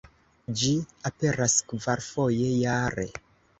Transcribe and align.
Ĝi 0.61 0.71
aperas 1.09 1.57
kvarfoje 1.73 2.51
jare. 2.65 3.09